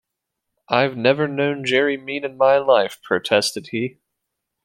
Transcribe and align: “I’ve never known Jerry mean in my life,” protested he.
“I’ve 0.67 0.97
never 0.97 1.27
known 1.27 1.63
Jerry 1.63 1.95
mean 1.95 2.25
in 2.25 2.35
my 2.35 2.57
life,” 2.57 2.99
protested 3.03 3.67
he. 3.67 3.99